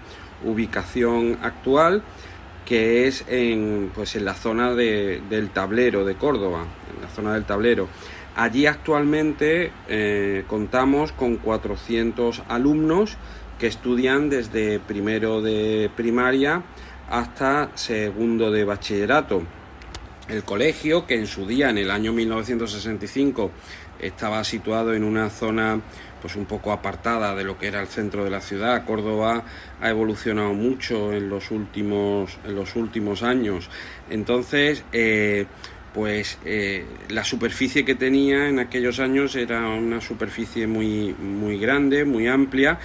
[0.43, 2.03] ubicación actual
[2.65, 7.33] que es en, pues en la zona de, del tablero de Córdoba, en la zona
[7.33, 7.87] del tablero.
[8.35, 13.15] Allí actualmente eh, contamos con 400 alumnos
[13.57, 16.63] que estudian desde primero de primaria
[17.09, 19.43] hasta segundo de bachillerato.
[20.27, 23.51] El colegio, que en su día, en el año 1965,
[23.99, 25.81] estaba situado en una zona
[26.21, 28.85] pues un poco apartada de lo que era el centro de la ciudad.
[28.85, 29.43] Córdoba
[29.79, 33.69] ha evolucionado mucho en los últimos, en los últimos años.
[34.09, 35.45] Entonces, eh,
[35.93, 42.03] pues eh, la superficie que tenía en aquellos años era una superficie muy, muy grande,
[42.03, 42.79] muy amplia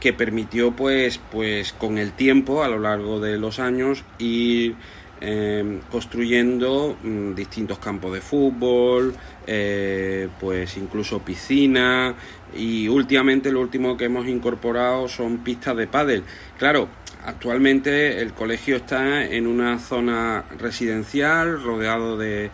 [0.00, 4.74] que permitió pues pues con el tiempo a lo largo de los años ir
[5.22, 9.14] Em, construyendo mm, distintos campos de fútbol,
[9.46, 12.14] eh, pues incluso piscina
[12.56, 16.24] y últimamente lo último que hemos incorporado son pistas de pádel.
[16.58, 16.88] Claro,
[17.22, 22.50] actualmente el colegio está en una zona residencial, rodeado de,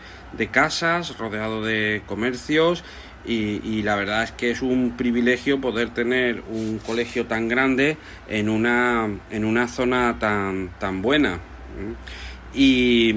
[0.51, 2.83] casas, rodeado de comercios
[3.25, 7.97] y, la verdad es que es un privilegio poder tener un colegio tan grande
[8.29, 11.39] en una, en una zona tan, tan buena.
[12.55, 13.15] Y,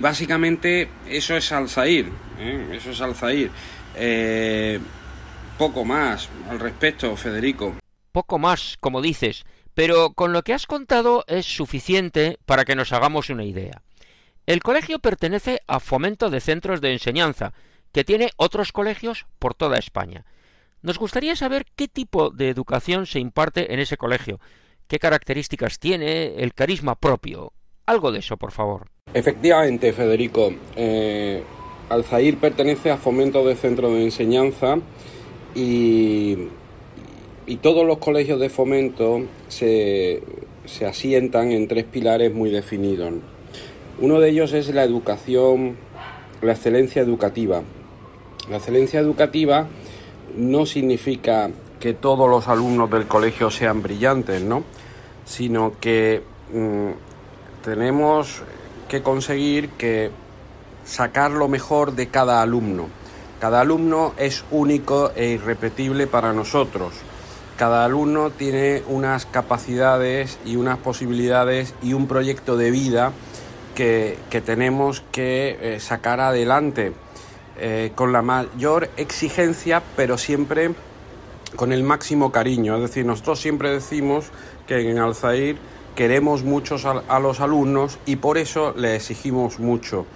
[0.00, 2.68] básicamente eso es Alzair, ¿eh?
[2.72, 3.50] eso es Alzair.
[3.96, 4.78] Eh,
[5.58, 7.76] poco más al respecto, Federico.
[8.12, 9.44] poco más, como dices,
[9.74, 13.82] pero con lo que has contado es suficiente para que nos hagamos una idea.
[14.46, 17.52] El colegio pertenece a Fomento de Centros de Enseñanza,
[17.92, 20.24] que tiene otros colegios por toda España.
[20.82, 24.40] Nos gustaría saber qué tipo de educación se imparte en ese colegio,
[24.88, 27.52] qué características tiene, el carisma propio.
[27.90, 28.86] Algo de eso, por favor.
[29.12, 30.52] Efectivamente, Federico.
[30.76, 31.42] Eh,
[31.88, 34.76] Alzair pertenece a Fomento de Centro de Enseñanza
[35.56, 36.36] y,
[37.46, 40.22] y todos los colegios de fomento se,
[40.66, 43.12] se asientan en tres pilares muy definidos.
[43.98, 45.76] Uno de ellos es la educación,
[46.42, 47.64] la excelencia educativa.
[48.48, 49.66] La excelencia educativa
[50.36, 54.62] no significa que todos los alumnos del colegio sean brillantes, ¿no?
[55.24, 56.22] Sino que
[56.52, 57.09] mm,
[57.64, 58.42] tenemos
[58.88, 60.10] que conseguir que
[60.84, 62.88] sacar lo mejor de cada alumno.
[63.40, 66.92] Cada alumno es único e irrepetible para nosotros.
[67.56, 73.12] Cada alumno tiene unas capacidades y unas posibilidades y un proyecto de vida
[73.74, 76.92] que, tenemos que eh, sacar adelante
[77.58, 80.74] eh, con la mayor exigencia, pero siempre
[81.56, 82.76] con el máximo cariño.
[82.76, 84.26] Es decir, nosotros siempre decimos
[84.66, 85.56] que en Alzair
[86.00, 86.76] queremos mucho
[87.08, 90.06] a, los alumnos y por eso le exigimos mucho.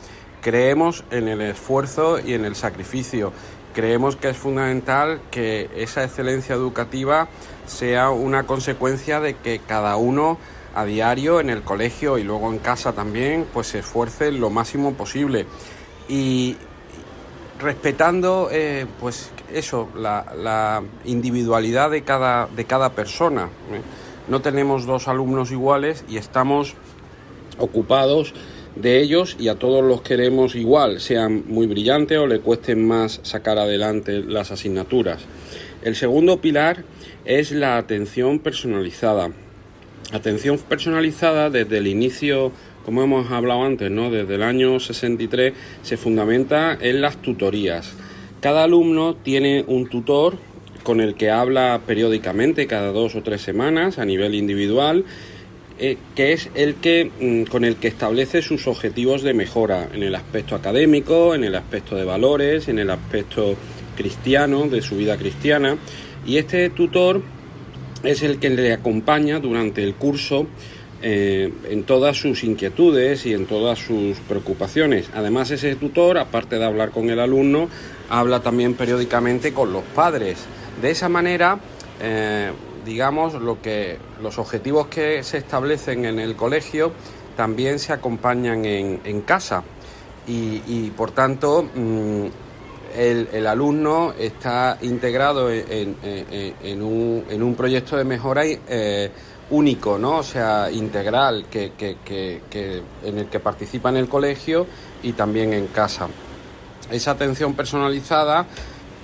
[0.41, 3.35] Creemos en el esfuerzo y en el sacrificio.
[3.75, 7.29] Creemos que es fundamental que esa excelencia educativa
[7.67, 10.39] sea una consecuencia de que cada uno
[10.75, 14.95] a diario en el colegio y luego en casa también pues se esfuerce lo máximo
[14.95, 15.45] posible.
[16.09, 16.57] Y,
[17.61, 23.51] respetando eh, pues eso, la, individualidad de cada, de cada persona.
[23.71, 24.04] ¿eh?
[24.29, 26.75] No tenemos dos alumnos iguales y estamos
[27.59, 28.35] ocupados
[28.77, 33.21] de ellos y a todos los queremos igual, sean muy brillantes o le cuesten más
[33.23, 35.23] sacar adelante las asignaturas.
[35.83, 36.85] El segundo pilar
[37.25, 39.31] es la atención personalizada.
[40.13, 42.53] Atención personalizada desde el inicio
[42.85, 44.11] como hemos hablado antes, ¿no?
[44.11, 47.93] desde el año 63 se fundamenta en las tutorías.
[48.41, 50.37] Cada alumno tiene un tutor
[50.85, 55.05] con el que habla periódicamente, cada dos o tres semanas, a nivel individual,
[55.81, 60.05] eh, que es el que mm, con el que establece sus objetivos de mejora en
[60.05, 63.57] el aspecto académico, en el aspecto de valores, en el aspecto
[63.97, 65.77] cristiano, de su vida cristiana.
[66.25, 67.23] Y este tutor
[68.05, 70.47] es el que le acompaña durante el curso
[71.03, 75.11] eh, en todas sus inquietudes y en todas sus preocupaciones.
[75.13, 77.69] Además, ese tutor, aparte de hablar con el alumno,
[78.09, 80.39] habla también periódicamente con los padres.
[80.81, 81.59] De esa manera,
[82.01, 82.53] eh,
[82.85, 86.93] digamos, lo que, los objetivos que se establecen en el colegio
[87.37, 89.63] también se acompañan en, casa
[90.27, 92.27] y, por tanto mm,
[92.97, 99.11] el, alumno está integrado en, un, proyecto de mejora eh,
[99.51, 100.19] único, ¿no?
[100.19, 101.73] O sea, integral, que,
[103.03, 104.67] en el que participa en el colegio
[105.03, 106.09] y también en casa.
[106.91, 108.47] Esa atención personalizada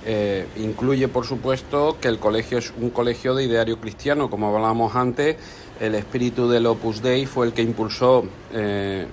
[0.05, 4.95] eh, incluye, por supuesto, que el colegio es un colegio de ideario cristiano, como hablábamos
[4.95, 5.37] antes,
[5.79, 8.23] el espíritu del Opus Dei fue el que impulsó
[8.53, 9.07] eh,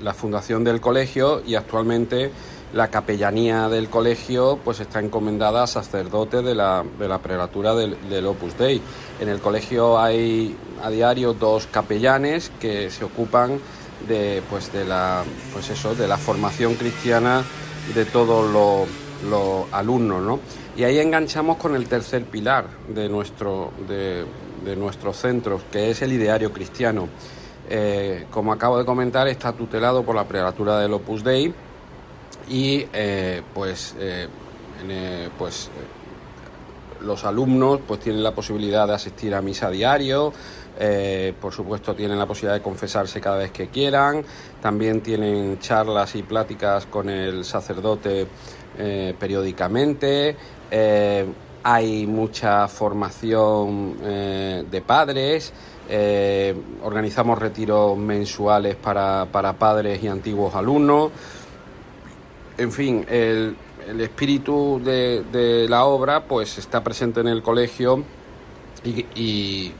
[0.00, 2.30] la fundación del colegio y actualmente
[2.72, 7.96] la capellanía del colegio pues está encomendada a sacerdotes de la, de la prelatura del,
[8.08, 8.80] del, Opus Dei.
[9.20, 13.58] En el colegio hay a diario dos capellanes que se ocupan
[14.08, 15.22] de pues de la
[15.52, 17.44] pues eso de la formación cristiana
[17.94, 18.88] de todos los,
[19.72, 20.40] alumnos ¿no?
[20.76, 24.24] y ahí enganchamos con el tercer pilar de nuestro de,
[24.64, 27.08] de nuestros centros que es el ideario cristiano
[27.68, 31.54] eh, como acabo de comentar está tutelado por la prelatura del Opus Dei
[32.48, 34.28] y eh, pues, eh,
[35.38, 35.70] pues
[37.00, 40.32] los alumnos pues tienen la posibilidad de asistir a misa diario,
[41.40, 44.24] por supuesto tienen la posibilidad de confesarse cada vez que quieran,
[44.60, 48.26] también tienen charlas y pláticas con el sacerdote
[48.76, 50.36] periódicamente,
[51.64, 55.52] hay mucha formación de padres,
[56.82, 61.10] organizamos retiros mensuales para, para padres y antiguos alumnos,
[62.58, 63.56] en fin, el,
[64.00, 68.04] espíritu de, la obra pues está presente en el colegio
[68.84, 69.72] y,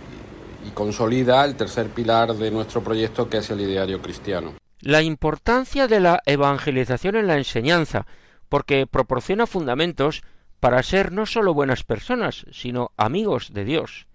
[0.74, 4.54] consolida el tercer pilar de nuestro proyecto que es el ideario cristiano.
[4.80, 8.06] La importancia de la evangelización en la enseñanza,
[8.52, 10.22] porque proporciona fundamentos
[10.60, 14.06] para ser no solo buenas personas, sino amigos de Dios.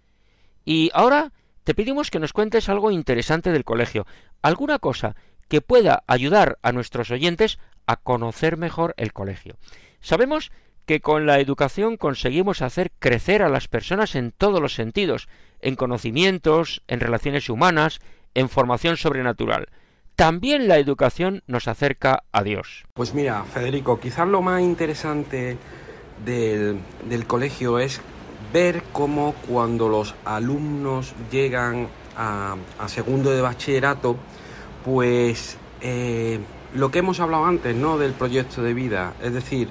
[0.64, 1.32] Y ahora
[1.64, 4.06] te pedimos que nos cuentes algo interesante del colegio,
[4.44, 5.16] alguna cosa
[5.48, 7.58] que pueda ayudar a nuestros oyentes
[7.88, 9.58] a conocer mejor el colegio.
[10.02, 10.52] Sabemos
[10.86, 15.28] que con la educación conseguimos hacer crecer a las personas en todos los sentidos,
[15.62, 18.02] en conocimientos, en relaciones humanas,
[18.36, 19.70] en formación sobrenatural.
[20.18, 22.86] También la educación nos acerca a Dios.
[22.96, 25.60] Pues mira, Federico, quizás lo más interesante
[26.26, 26.82] del,
[27.28, 28.02] colegio es
[28.52, 31.88] ver cómo cuando los alumnos llegan
[32.18, 32.56] a,
[32.88, 34.16] segundo de bachillerato,
[34.84, 36.40] pues eh,
[36.74, 38.00] lo que hemos hablado antes, ¿no?
[38.00, 39.70] Del proyecto de vida, es decir,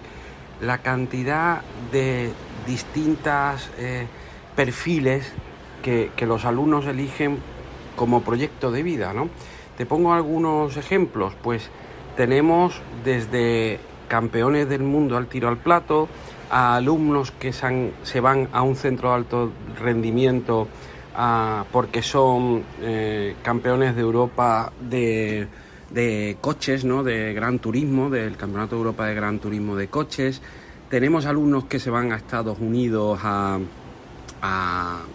[0.61, 2.31] la cantidad de
[2.69, 4.07] distintas eh,
[4.55, 5.33] perfiles
[5.83, 7.41] que, los alumnos eligen
[7.97, 9.29] como proyecto de vida, ¿no?
[9.77, 11.71] Te pongo algunos ejemplos, pues
[12.17, 16.09] tenemos desde campeones del mundo al tiro al plato,
[16.51, 20.69] a alumnos que se, van a un centro de alto rendimiento
[21.73, 25.49] porque son eh, campeones de Europa de,
[25.91, 27.03] de coches, ¿no?
[27.03, 30.43] de gran turismo, del Campeonato de Europa de Gran Turismo de Coches.
[30.91, 33.59] Tenemos alumnos que se van a Estados Unidos a,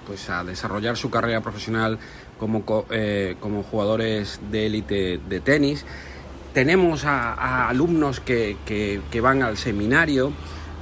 [0.06, 1.98] pues a desarrollar su carrera profesional
[2.42, 5.86] como, eh, como jugadores de élite de tenis.
[6.56, 10.34] Tenemos a, alumnos que, que, van al seminario.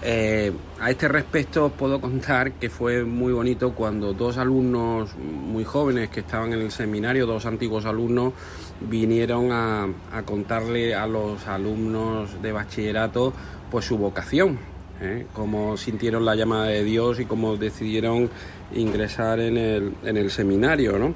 [0.01, 6.07] Eh, a este respecto puedo contar que fue muy bonito cuando dos alumnos muy jóvenes
[6.09, 8.31] que estaban en el seminario, dos antiguos alumnos,
[8.79, 9.89] vinieron a,
[10.25, 13.33] contarle a los alumnos de bachillerato
[13.69, 14.57] pues su vocación,
[15.01, 15.25] ¿eh?
[15.33, 18.29] cómo sintieron la llamada de Dios y cómo decidieron
[18.73, 20.97] ingresar en el, en el seminario.
[20.97, 21.13] ¿no?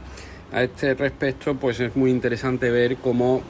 [0.53, 3.41] A este respecto pues es muy interesante ver cómo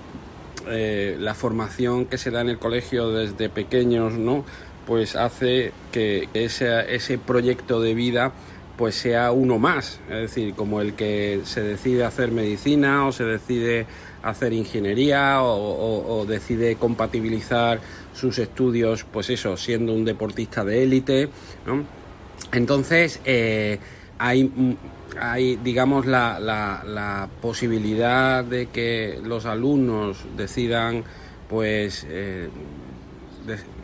[0.69, 4.45] eh, la formación que se da en el colegio desde pequeños ¿no?
[4.87, 8.31] pues hace que ese, ese proyecto de vida
[8.77, 13.23] pues sea uno más, es decir, como el que se decide hacer medicina o se
[13.23, 13.85] decide
[14.23, 17.81] hacer ingeniería o, decide compatibilizar
[18.13, 21.29] sus estudios, pues eso, siendo un deportista de élite.
[22.51, 23.79] Entonces, eh,
[24.17, 24.77] hay,
[25.19, 31.03] hay, digamos, la, la, posibilidad de que los alumnos decidan,
[31.49, 32.49] pues, eh,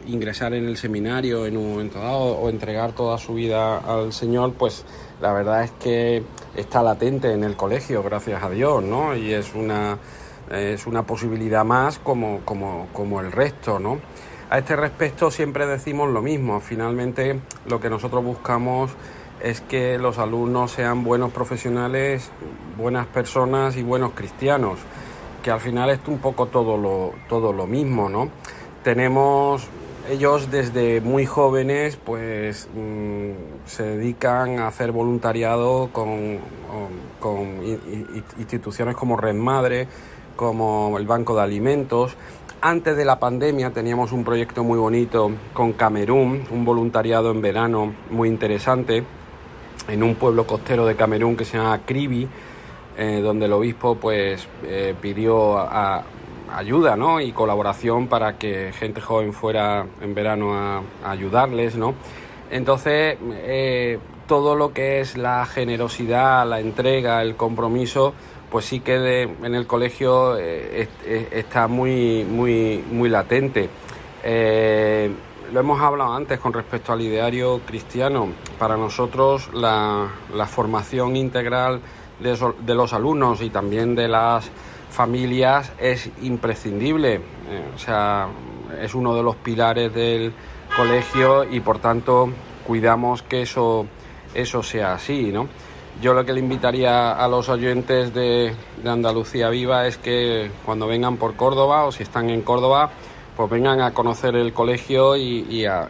[0.07, 4.53] ingresar en el seminario en un momento dado o entregar toda su vida al Señor,
[4.53, 4.85] pues
[5.21, 6.23] la verdad es que
[6.55, 9.15] está latente en el colegio, gracias a Dios, ¿no?
[9.15, 9.97] Y es una,
[10.51, 13.99] es una posibilidad más como, como, como el resto, ¿no?
[14.49, 18.91] A este respecto siempre decimos lo mismo, finalmente lo que nosotros buscamos
[19.41, 22.29] es que los alumnos sean buenos profesionales,
[22.77, 24.79] buenas personas y buenos cristianos,
[25.43, 28.29] que al final es un poco todo lo, todo lo mismo, ¿no?
[28.83, 29.69] Tenemos
[30.09, 36.39] ellos desde muy jóvenes pues mm, se dedican a hacer voluntariado con,
[38.37, 39.87] instituciones como Red Madre,
[40.35, 42.15] como el Banco de Alimentos.
[42.61, 47.93] Antes de la pandemia teníamos un proyecto muy bonito con Camerún, un voluntariado en verano
[48.09, 49.03] muy interesante
[49.89, 52.27] en un pueblo costero de Camerún que se llama Kribi,
[52.97, 55.57] eh, donde el obispo pues eh, pidió
[56.51, 57.21] ayuda ¿no?
[57.21, 61.75] y colaboración para que gente joven fuera en verano a, ayudarles.
[61.75, 61.95] ¿no?
[62.51, 68.13] Entonces, eh, todo lo que es la generosidad, la entrega, el compromiso,
[68.51, 73.69] pues sí que en el colegio está muy, muy, muy latente.
[75.51, 78.29] Lo hemos hablado antes con respecto al ideario cristiano.
[78.59, 80.09] Para nosotros la,
[80.47, 81.81] formación integral
[82.19, 84.49] de los alumnos y también de las
[84.91, 88.27] familias es imprescindible, eh, o sea,
[88.81, 90.33] es uno de los pilares del
[90.75, 92.29] colegio y por tanto
[92.65, 93.87] cuidamos que eso,
[94.33, 95.47] eso sea así, ¿no?
[96.01, 98.53] Yo lo que le invitaría a los oyentes de,
[98.85, 102.91] Andalucía Viva es que cuando vengan por Córdoba o si están en Córdoba,
[103.39, 105.87] pues vengan a conocer el colegio y, a,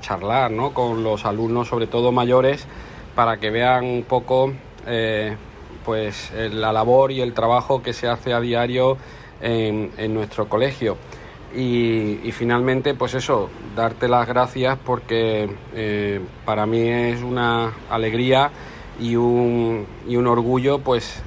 [0.00, 0.72] charlar ¿no?
[0.72, 2.66] con los alumnos, sobre todo mayores,
[3.14, 4.54] para que vean un poco
[4.86, 5.36] eh,
[5.84, 8.96] pues eh, la labor y el trabajo que se hace a diario
[9.42, 10.96] en, nuestro colegio.
[11.54, 18.50] Y, finalmente, pues eso, darte las gracias porque eh, para mí es una alegría
[18.98, 19.86] y un
[20.26, 21.22] orgullo, pues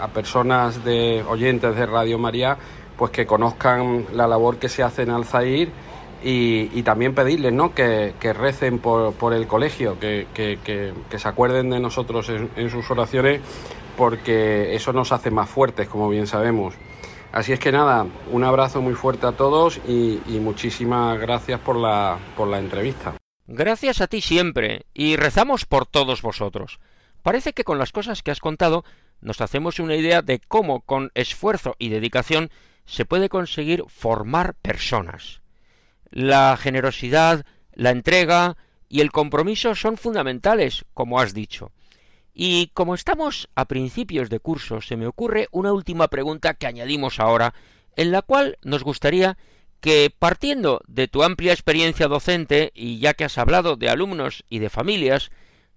[0.00, 2.56] a personas de oyentes de Radio María,
[3.02, 5.72] pues que conozcan la labor que se hace en Alzair
[6.22, 7.74] y, también pedirles ¿no?
[7.74, 13.40] que, recen por, el colegio, que, se acuerden de nosotros en, sus oraciones,
[13.96, 16.76] porque eso nos hace más fuertes, como bien sabemos.
[17.32, 22.20] Así es que nada, un abrazo muy fuerte a todos y, muchísimas gracias por la,
[22.36, 23.14] por la entrevista.
[23.48, 26.78] Gracias a ti siempre y rezamos por todos vosotros.
[27.24, 28.84] Parece que con las cosas que has contado
[29.20, 32.50] nos hacemos una idea de cómo con esfuerzo y dedicación
[32.84, 35.42] se puede conseguir formar personas
[36.12, 38.56] la generosidad, la entrega
[38.88, 41.72] y el compromiso son fundamentales, como has dicho.
[42.34, 47.18] Y como estamos a principios de curso, se me ocurre una última pregunta que añadimos
[47.18, 47.54] ahora,
[47.96, 49.36] en la cual nos gustaría
[49.80, 54.60] que, partiendo de tu amplia experiencia docente, y ya que has hablado de alumnos y
[54.60, 55.30] de familias,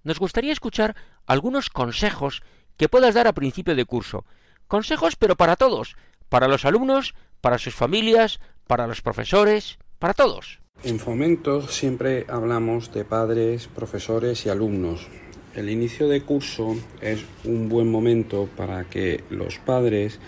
[0.03, 0.95] nos gustaría escuchar
[1.25, 2.43] algunos consejos
[2.77, 4.25] que puedas dar a principio de curso.
[4.67, 5.95] Consejos pero para todos,
[6.29, 10.59] para los alumnos, para sus familias, para los profesores, para todos.
[10.83, 15.07] En Fomento siempre hablamos de padres, profesores y alumnos.
[15.55, 20.19] El inicio de curso es un buen momento para que los padres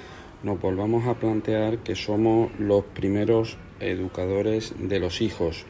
[0.43, 5.65] nos volvamos a plantear que somos los primeros educadores de los hijos,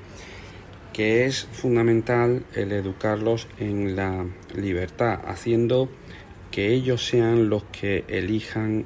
[0.94, 4.26] que es fundamental el educarlos en la
[4.56, 5.90] libertad, haciendo
[6.52, 8.86] que ellos sean los que elijan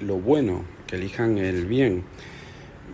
[0.00, 2.04] lo bueno, que elijan el bien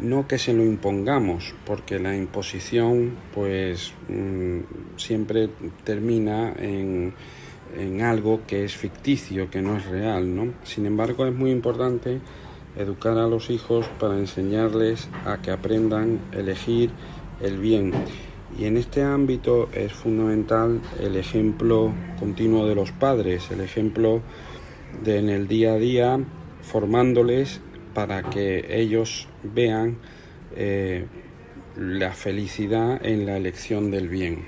[0.01, 5.51] no que se lo impongamos, porque la imposición pues mm, siempre
[5.85, 7.15] termina en,
[7.77, 10.53] en, algo que es ficticio, que no es real, ¿no?
[10.65, 12.21] Sin embargo, es muy importante
[12.77, 16.91] educar a los hijos para enseñarles a que aprendan a elegir
[17.41, 17.93] el bien.
[18.59, 24.21] Y en este ámbito es fundamental el ejemplo continuo de los padres, el ejemplo
[25.05, 26.21] de en el día a día
[26.63, 27.61] formándoles
[27.95, 29.99] para que ellos vean
[30.57, 31.07] eh,
[31.77, 34.45] la felicidad en la elección del bien.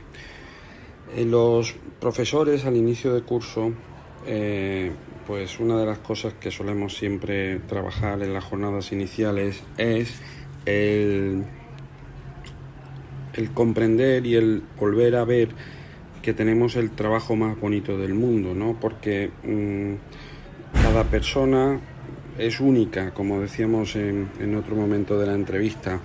[1.16, 3.72] Eh, los profesores al inicio de curso,
[4.26, 4.92] eh,
[5.26, 10.20] pues una de las cosas que solemos siempre trabajar en las jornadas iniciales es
[10.66, 11.44] el,
[13.54, 15.48] comprender y el volver a ver
[16.22, 18.78] que tenemos el trabajo más bonito del mundo, ¿no?
[18.80, 19.94] Porque mm,
[20.82, 21.80] cada persona
[22.39, 26.01] es única, como decíamos en, otro momento de la entrevista,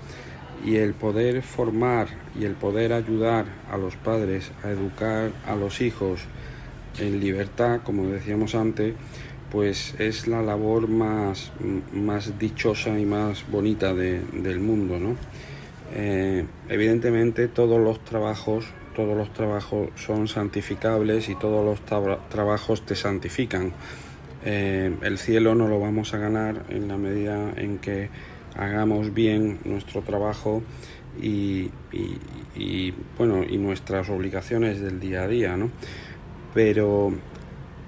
[0.66, 2.08] y el poder formar
[2.38, 6.22] y el poder ayudar a los padres a educar a los hijos
[7.00, 8.94] en libertad, como decíamos antes,
[9.52, 11.52] pues es la labor más,
[11.94, 15.16] más dichosa y más bonita del mundo, ¿no?
[15.94, 18.66] Eh, evidentemente todos los trabajos
[18.96, 21.80] todos los trabajos son santificables y todos los
[22.30, 23.72] trabajos te santifican
[24.46, 28.10] eh, el cielo no lo vamos a ganar en la medida en que
[28.56, 30.64] hagamos bien nuestro trabajo
[31.22, 31.72] y,
[33.18, 35.70] bueno y nuestras obligaciones del día a día ¿no?
[36.54, 37.12] pero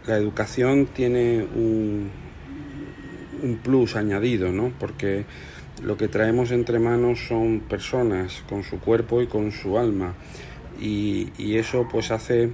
[0.07, 2.11] la educación tiene un,
[3.63, 4.71] plus añadido ¿no?
[4.79, 5.25] porque
[5.81, 10.13] lo que traemos entre manos son personas con su cuerpo y con su alma
[10.79, 12.51] y, y eso pues hace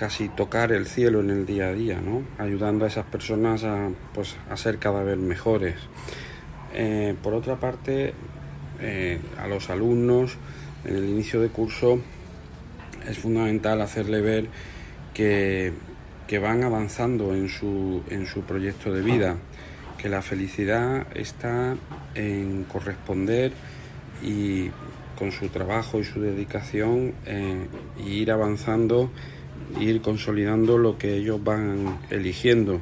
[0.00, 2.22] casi tocar el cielo en el día a día, ¿no?
[2.38, 5.74] ayudando a esas personas a, pues, a ser cada vez mejores.
[6.72, 8.14] Eh, por otra parte,
[8.80, 10.38] eh, a los alumnos
[10.86, 12.00] en el inicio de curso
[13.06, 14.48] es fundamental hacerle ver
[15.12, 15.74] que,
[16.40, 18.02] van avanzando en su,
[18.48, 19.36] proyecto de vida,
[19.98, 21.76] que la felicidad está
[22.14, 23.52] en corresponder
[24.22, 24.70] y
[25.18, 27.66] con su trabajo y su dedicación eh,
[28.06, 29.10] ir avanzando
[29.78, 32.80] ir consolidando lo que ellos van eligiendo.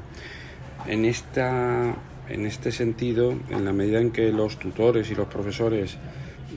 [0.87, 1.95] En, esta,
[2.29, 5.99] en este sentido, en la medida en que los tutores y los profesores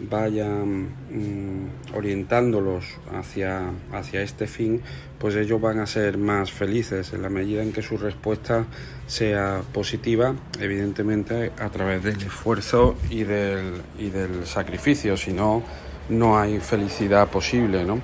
[0.10, 4.82] vayan mm, orientándolos hacia, hacia este fin,
[5.20, 8.66] pues ellos van a ser más felices en la medida en que su respuesta
[9.08, 15.64] sea positiva, evidentemente a través del esfuerzo y del, y del sacrificio, si no,
[16.10, 17.84] no hay felicidad posible.
[17.84, 18.02] ¿no?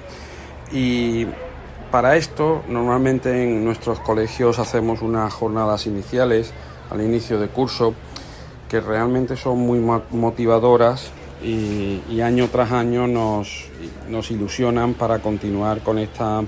[0.72, 1.26] Y
[1.92, 6.54] para esto, normalmente en nuestros colegios hacemos unas jornadas iniciales
[6.90, 7.94] al inicio de curso
[8.70, 11.12] que realmente son muy motivadoras
[11.44, 13.70] y, año tras año nos,
[14.30, 16.44] ilusionan para continuar con esta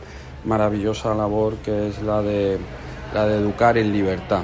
[0.46, 2.58] maravillosa labor que es la de,
[3.14, 4.44] la de educar en libertad.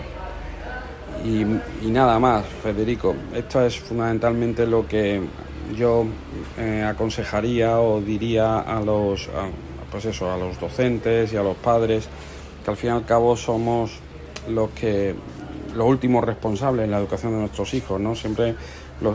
[1.24, 5.22] Y, nada más, Federico, esto es fundamentalmente lo que
[5.76, 6.06] yo
[6.58, 9.28] eh, aconsejaría o diría a los,
[9.91, 12.07] pues eso, a los docentes y a los padres,
[12.63, 13.91] que al fin y al cabo somos
[14.49, 15.15] los que
[15.75, 18.15] los últimos responsables en la educación de nuestros hijos, ¿no?
[18.15, 18.55] Siempre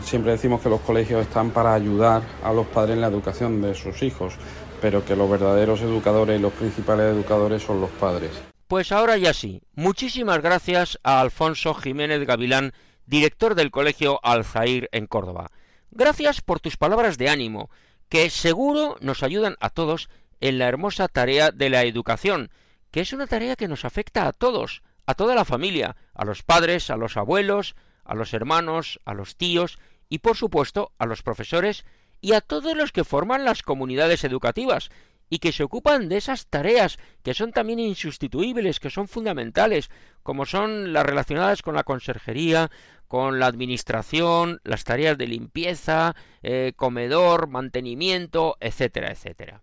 [0.03, 3.73] siempre decimos que los colegios están para ayudar a los padres en la educación de
[3.73, 4.35] sus hijos,
[4.79, 8.31] pero que los verdaderos educadores y los principales educadores son los padres.
[8.67, 9.61] Pues ahora ya sí.
[9.75, 12.73] Muchísimas gracias a Alfonso Jiménez Gavilán,
[13.05, 15.49] director del Colegio Alzair en Córdoba.
[15.91, 17.69] Gracias por tus palabras de ánimo,
[18.07, 20.09] que seguro nos ayudan a todos
[20.41, 22.51] en la hermosa tarea de la educación,
[22.91, 26.43] que es una tarea que nos afecta a todos, a toda la familia, a los
[26.43, 29.79] padres, a los abuelos, a los hermanos, a los tíos
[30.09, 31.85] y por supuesto a los profesores
[32.19, 34.89] y a todos los que forman las comunidades educativas
[35.29, 39.89] y que se ocupan de esas tareas que son también insustituibles, que son fundamentales,
[40.23, 42.69] como son las relacionadas con la conserjería,
[43.07, 49.61] con la administración, las tareas de limpieza, eh, comedor, mantenimiento, etcétera, etcétera.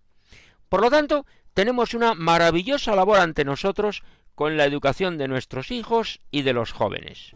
[0.69, 4.03] Por lo tanto, tenemos una maravillosa labor ante nosotros
[4.35, 7.35] con la educación de nuestros hijos y de los jóvenes.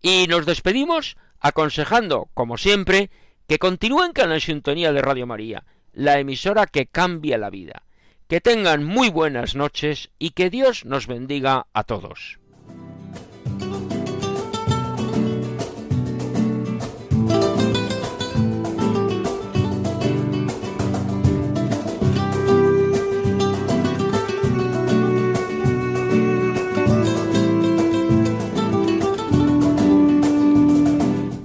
[0.06, 3.08] Y nos despedimos aconsejando, como siempre,
[3.48, 7.84] que continúen con la sintonía de Radio María, la emisora que cambia la vida.
[8.28, 12.38] Que tengan muy buenas noches y que Dios nos bendiga a todos.